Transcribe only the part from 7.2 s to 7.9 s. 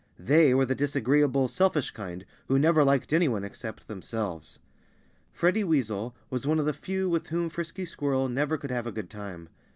whom Frisky